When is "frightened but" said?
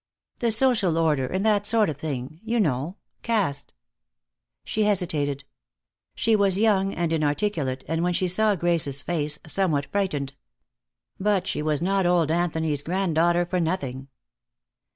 9.91-11.45